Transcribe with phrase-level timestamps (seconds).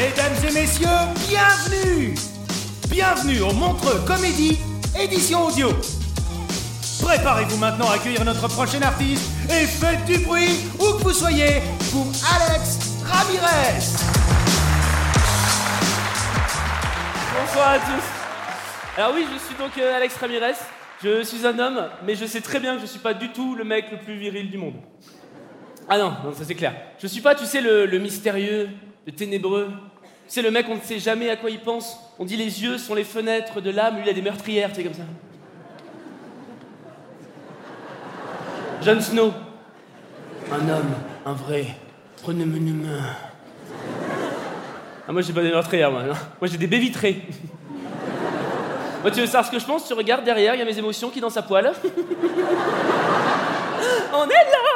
[0.00, 0.86] Mesdames et messieurs,
[1.28, 2.14] bienvenue
[2.88, 4.58] Bienvenue au Montreux Comédie,
[4.98, 5.68] édition audio.
[7.02, 11.60] Préparez-vous maintenant à accueillir notre prochain artiste et faites du bruit où que vous soyez
[11.92, 13.76] pour Alex Ramirez.
[17.38, 18.96] Bonsoir à tous.
[18.96, 20.54] Alors oui, je suis donc euh, Alex Ramirez.
[21.04, 23.54] Je suis un homme, mais je sais très bien que je suis pas du tout
[23.54, 24.76] le mec le plus viril du monde.
[25.90, 26.72] Ah non, ça c'est clair.
[26.98, 28.70] Je suis pas, tu sais, le mystérieux,
[29.06, 29.68] le ténébreux.
[30.30, 31.98] C'est le mec, on ne sait jamais à quoi il pense.
[32.16, 34.76] On dit les yeux sont les fenêtres de l'âme, lui il a des meurtrières, tu
[34.76, 35.02] sais, comme ça.
[38.80, 39.32] Jon Snow.
[40.52, 40.94] Un homme,
[41.26, 41.66] un vrai.
[42.22, 43.02] Prenez-moi une main.
[45.08, 46.04] Ah, moi j'ai pas des meurtrières, moi.
[46.04, 46.14] non.
[46.40, 47.22] Moi j'ai des baies vitrées.
[49.02, 49.88] Moi, tu veux savoir ce que je pense?
[49.88, 51.72] Tu regardes derrière, il y a mes émotions qui dansent à poil.
[54.12, 54.69] On est là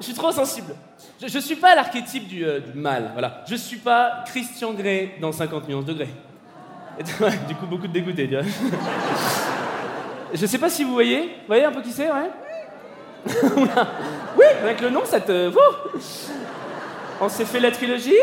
[0.00, 0.74] Je suis trop sensible.
[1.20, 3.44] Je, je suis pas l'archétype du, euh, mal, voilà.
[3.46, 6.08] Je suis pas Christian Grey dans 50 millions de ouais,
[7.48, 8.44] du coup, beaucoup de dégoûtés, tu vois.
[10.32, 11.22] Je sais pas si vous voyez.
[11.22, 12.30] Vous voyez un peu qui c'est, ouais?
[14.38, 15.48] Oui, avec le nom, ça te...
[15.48, 16.00] Wouh
[17.20, 18.14] On s'est fait la trilogie.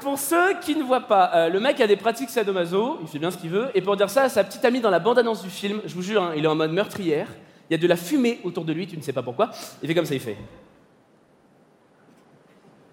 [0.00, 3.18] Pour ceux qui ne voient pas, euh, le mec a des pratiques sadomaso, il fait
[3.18, 5.42] bien ce qu'il veut, et pour dire ça à sa petite amie dans la bande-annonce
[5.42, 7.28] du film, je vous jure, hein, il est en mode meurtrière,
[7.68, 9.50] il y a de la fumée autour de lui, tu ne sais pas pourquoi,
[9.82, 10.36] il fait comme ça, il fait.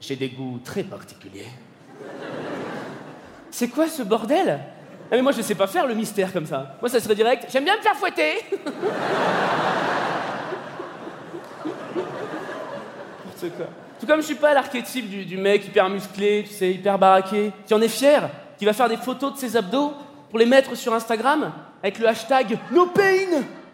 [0.02, 1.48] J'ai des goûts très particuliers.
[3.50, 4.60] C'est quoi ce bordel?
[5.12, 6.78] Ah mais moi je sais pas faire le mystère comme ça.
[6.82, 8.44] Moi ça serait direct, j'aime bien me faire fouetter
[13.58, 13.68] quoi.
[14.00, 17.74] Tout comme je suis pas l'archétype du, mec hyper musclé, tu sais, hyper baraqué, qui
[17.74, 19.94] en est fier, qui va faire des photos de ses abdos
[20.30, 22.88] pour les mettre sur Instagram avec le hashtag No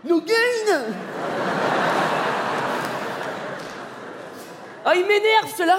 [0.04, 0.94] pain, no gain.
[4.84, 5.76] Ah, il m'énerve cela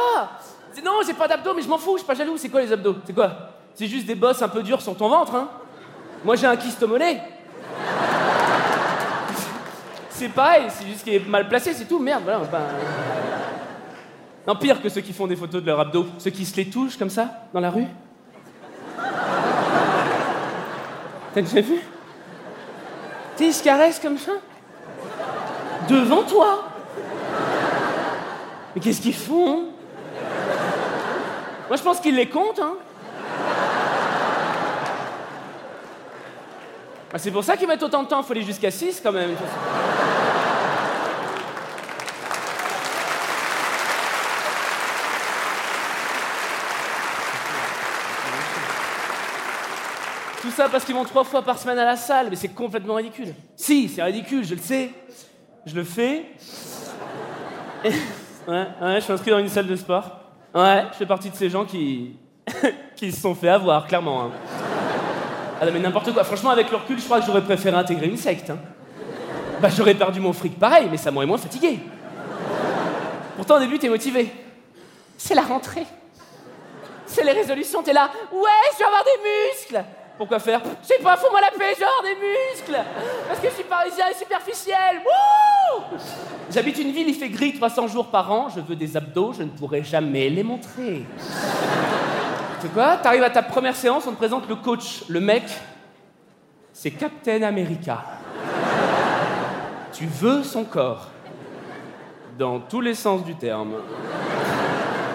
[0.85, 2.37] Non, j'ai pas d'abdos, mais je m'en fous, je suis pas jaloux.
[2.37, 3.33] C'est quoi les abdos C'est quoi
[3.75, 5.49] C'est juste des bosses un peu dures sur ton ventre, hein
[6.25, 6.85] Moi j'ai un kyste.
[10.11, 12.39] C'est pareil, c'est juste qu'il est mal placé, c'est tout, merde, voilà.
[12.45, 12.61] ben-
[14.47, 16.71] Non, pire que ceux qui font des photos de leur abdos, ceux qui se les
[16.71, 17.87] touchent comme ça, dans la rue.
[21.35, 21.81] T'as déjà vu?
[23.37, 24.33] Tu sais, ils se comme ça
[25.89, 26.65] Devant toi
[28.75, 29.65] Mais qu'est-ce qu'ils font
[31.69, 32.75] Moi, je pense qu'ils les comptent, hein
[37.15, 39.35] Ah, C'est pour ça qu'ils mettent autant de temps, faut aller jusqu'à 6 quand même.
[50.53, 53.35] Ça parce qu'ils vont trois fois par semaine à la salle, mais c'est complètement ridicule.
[53.57, 54.91] Si, c'est ridicule, je le sais.
[55.67, 56.25] Je le fais.
[58.49, 60.05] Ouais, je suis inscrit dans une salle de sport.
[60.55, 62.17] Ouais, je fais partie de ces gens qui.
[62.97, 64.25] qui se sont fait avoir, clairement.
[64.25, 64.31] hein.
[65.61, 66.25] Ah non, mais n'importe quoi.
[66.25, 68.51] Franchement, avec le recul, je crois que j'aurais préféré intégrer une secte.
[68.51, 68.59] hein.
[69.61, 71.79] Bah, j'aurais perdu mon fric pareil, mais ça m'aurait moins fatigué.
[73.37, 74.33] Pourtant, au début, t'es motivé.
[75.17, 75.87] C'est la rentrée.
[77.07, 78.11] C'est les résolutions, t'es là.
[78.33, 78.41] Ouais,
[78.73, 79.85] je vais avoir des muscles.
[80.19, 82.79] Pourquoi faire Je sais pas, fous-moi la paix, genre des muscles.
[83.27, 85.01] Parce que je suis parisien et superficiel.
[85.05, 85.99] Wouh
[86.51, 88.49] J'habite une ville, il fait gris 300 jours par an.
[88.55, 91.05] Je veux des abdos, je ne pourrai jamais les montrer.
[92.61, 95.05] Tu quoi T'arrives à ta première séance, on te présente le coach.
[95.09, 95.45] Le mec,
[96.73, 98.05] c'est Captain America.
[99.93, 101.09] Tu veux son corps.
[102.39, 103.75] Dans tous les sens du terme.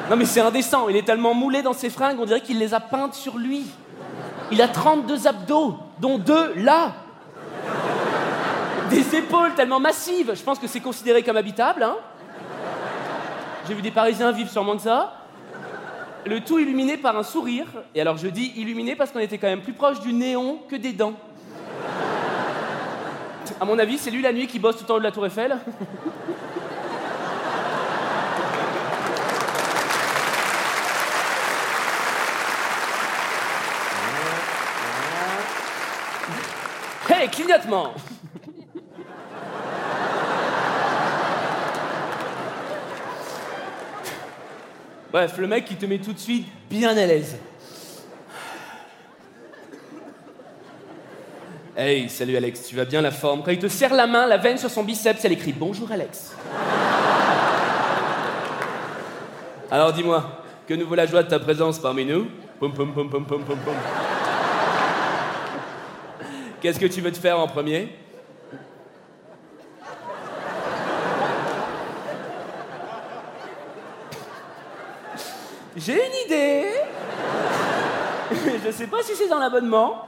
[0.10, 2.74] Non mais c'est indécent, il est tellement moulé dans ses fringues, on dirait qu'il les
[2.74, 3.66] a peintes sur lui.
[4.52, 6.94] Il a 32 abdos, dont deux là.
[8.90, 11.84] Des épaules tellement massives, je pense que c'est considéré comme habitable.
[11.84, 11.96] Hein.
[13.68, 15.14] J'ai vu des Parisiens vivre moins que ça.
[16.26, 17.66] Le tout illuminé par un sourire.
[17.94, 20.78] Et alors je dis illuminé parce qu'on était quand même plus proche du néon que
[20.78, 21.14] des dents.
[23.60, 25.26] À mon avis, c'est lui la nuit qui bosse tout en haut de la tour
[25.26, 25.58] Eiffel.
[37.10, 37.94] Hey, clignotement
[45.12, 47.38] Bref, le mec qui te met tout de suite bien à l'aise.
[51.78, 53.42] Hey, salut Alex, tu vas bien la forme?
[53.42, 56.36] Quand il te serre la main, la veine sur son biceps, elle écrit Bonjour Alex.
[59.72, 62.28] Alors dis-moi, que nous vaut la joie de ta présence parmi nous?
[62.60, 63.76] Pom pom pom pom pom pom pom.
[66.62, 67.90] Qu'est-ce que tu veux te faire en premier?
[75.76, 76.66] J'ai une idée.
[78.66, 80.08] Je sais pas si c'est dans l'abonnement.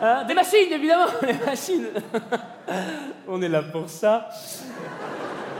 [0.00, 1.88] Hein, des machines, évidemment, les machines.
[3.26, 4.28] On est là pour ça.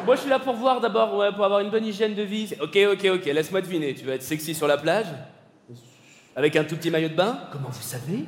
[0.06, 2.54] Moi, je suis là pour voir d'abord, pour avoir une bonne hygiène de vie.
[2.60, 3.94] Ok, ok, ok, laisse-moi deviner.
[3.94, 5.06] Tu vas être sexy sur la plage?
[6.36, 8.24] Avec un tout petit maillot de bain Comment vous savez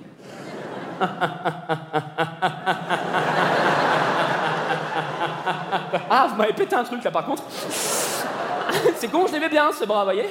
[6.08, 7.42] Ah, vous m'avez pété un truc là par contre.
[8.96, 10.26] C'est con, je l'aimais bien ce bras, vous voyez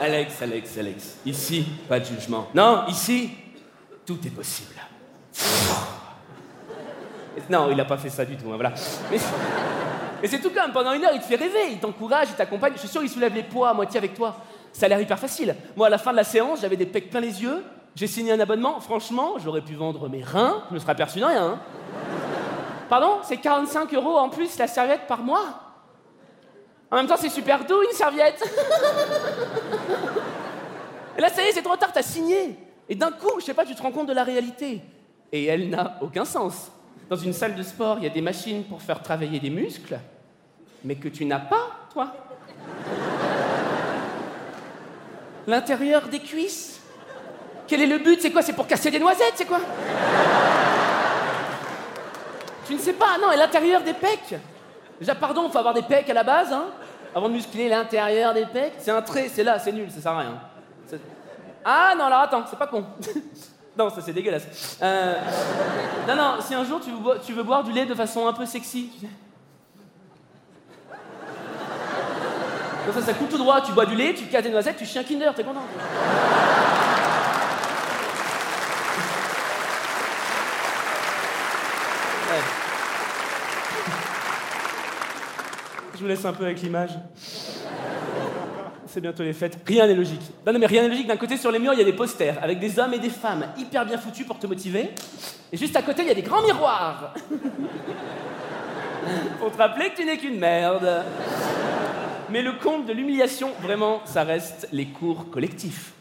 [0.00, 1.16] Alex, Alex, Alex.
[1.24, 2.48] Ici, pas de jugement.
[2.54, 3.30] Non, ici,
[4.04, 4.74] tout est possible.
[7.48, 8.72] Non, il n'a pas fait ça du tout, hein, voilà.
[9.10, 9.18] Mais,
[10.20, 12.72] mais c'est tout même, pendant une heure, il te fait rêver, il t'encourage, il t'accompagne.
[12.74, 14.36] Je suis sûr, il soulève les poids à moitié avec toi.
[14.72, 15.54] Ça a l'air hyper facile.
[15.76, 17.64] Moi, à la fin de la séance, j'avais des pecs plein les yeux,
[17.94, 18.78] j'ai signé un abonnement.
[18.80, 21.44] Franchement, j'aurais pu vendre mes reins, je me serais aperçu de rien.
[21.44, 21.60] Hein.
[22.88, 23.18] Pardon?
[23.22, 25.62] C'est 45 euros en plus la serviette par mois?
[26.90, 28.42] En même temps, c'est super doux une serviette.
[31.18, 32.56] Et là, ça y est, c'est trop tard, t'as signé.
[32.88, 34.82] Et d'un coup, je sais pas, tu te rends compte de la réalité.
[35.32, 36.70] Et elle n'a aucun sens.
[37.08, 39.98] Dans une salle de sport, il y a des machines pour faire travailler des muscles,
[40.84, 42.12] mais que tu n'as pas, toi.
[45.46, 46.80] L'intérieur des cuisses.
[47.66, 48.20] Quel est le but?
[48.20, 48.42] C'est quoi?
[48.42, 49.60] C'est pour casser des noisettes C'est quoi?
[52.66, 54.34] Tu ne sais pas Non, et l'intérieur des pecs.
[54.98, 56.66] Déjà, pardon, il faut avoir des pecs à la base, hein
[57.14, 58.74] Avant de muscler l'intérieur des pecs.
[58.78, 60.40] C'est un trait, c'est là, c'est nul, ça sert à rien.
[61.64, 62.84] Ah non, alors attends, c'est pas con.
[63.76, 64.78] non, ça c'est dégueulasse.
[64.80, 65.14] Euh,
[66.06, 68.32] non, non, si un jour tu veux, tu veux boire du lait de façon un
[68.32, 69.12] peu sexy, tu sais.
[72.92, 74.98] Ça, ça coule tout droit, tu bois du lait, tu casses des noisettes, tu chies
[74.98, 75.62] un Kinder, t'es content.
[85.96, 86.90] Je vous laisse un peu avec l'image.
[88.86, 89.58] C'est bientôt les fêtes.
[89.66, 90.20] Rien n'est logique.
[90.46, 91.06] Non, non, mais rien n'est logique.
[91.06, 93.08] D'un côté, sur les murs, il y a des posters avec des hommes et des
[93.08, 94.90] femmes hyper bien foutus pour te motiver.
[95.52, 97.14] Et juste à côté, il y a des grands miroirs.
[99.38, 101.04] pour te rappeler que tu n'es qu'une merde.
[102.30, 105.92] Mais le compte de l'humiliation, vraiment, ça reste les cours collectifs.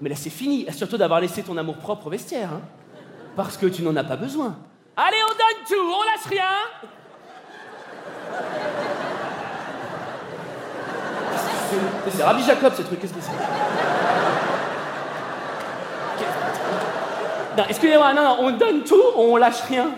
[0.00, 0.66] Mais là, c'est fini.
[0.72, 2.50] Surtout d'avoir laissé ton amour propre au vestiaire.
[2.52, 2.62] Hein.
[3.36, 4.56] Parce que tu n'en as pas besoin.
[4.96, 6.44] Allez, on donne tout, on lâche rien.
[12.08, 13.32] C'est Rabbi Jacob ce truc, qu'est-ce que c'est?
[17.56, 19.90] Non, excusez-moi, non, non, on donne tout, on lâche rien.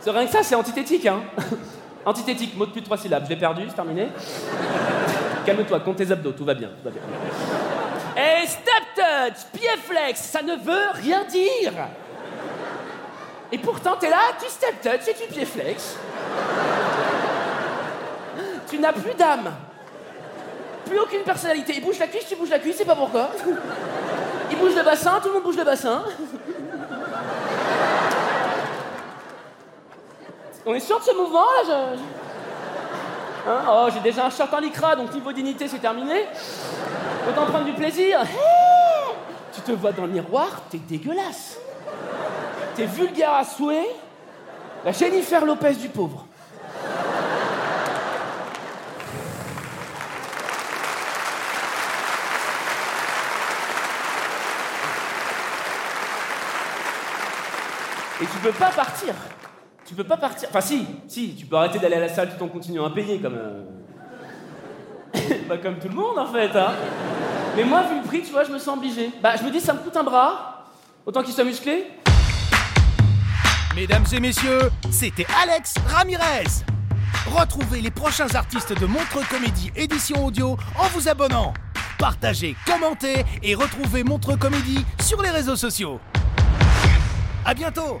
[0.00, 1.20] C'est rien que ça, c'est antithétique, hein.
[2.06, 3.24] Antithétique, mot de plus de trois syllabes.
[3.24, 4.08] Je l'ai perdu, c'est terminé.
[5.46, 7.02] Calme-toi, compte tes abdos, tout va bien, tout va bien.
[8.16, 11.72] Et step touch, pied flex, ça ne veut rien dire.
[13.52, 15.96] Et pourtant, t'es là, tu step touch et tu pied flex.
[18.68, 19.52] Tu n'as plus d'âme.
[20.86, 21.74] Plus aucune personnalité.
[21.76, 23.30] Il bouge la cuisse, tu bouges la cuisse, c'est pas pourquoi.
[24.50, 26.04] Il bouge le bassin, tout le monde bouge le bassin.
[30.66, 33.50] On est sûr de ce mouvement là je...
[33.50, 36.24] Hein oh, j'ai déjà un short en lycra, donc niveau dignité c'est terminé.
[37.28, 38.20] Autant prendre du plaisir.
[39.54, 41.58] tu te vois dans le miroir, t'es dégueulasse.
[42.74, 43.88] T'es vulgaire à souhait.
[44.84, 46.26] La Jennifer Lopez du pauvre.
[58.22, 59.12] Et tu peux pas partir.
[59.86, 60.48] Tu peux pas partir.
[60.48, 63.18] Enfin, si, si, tu peux arrêter d'aller à la salle tout en continuant à payer,
[63.18, 63.36] comme.
[63.36, 63.64] Euh...
[65.48, 66.72] bah, comme tout le monde, en fait, hein.
[67.56, 69.10] Mais moi, vu le prix, tu vois, je me sens obligé.
[69.22, 70.64] Bah, je me dis, ça me coûte un bras,
[71.04, 71.86] autant qu'il soit musclé.
[73.76, 76.64] Mesdames et messieurs, c'était Alex Ramirez.
[77.26, 81.52] Retrouvez les prochains artistes de Montreux Comédie édition audio en vous abonnant.
[81.98, 86.00] Partagez, commentez et retrouvez Montreux Comédie sur les réseaux sociaux.
[87.44, 88.00] À bientôt